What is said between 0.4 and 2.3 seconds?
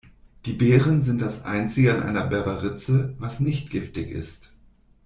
Die Beeren sind das einzige an einer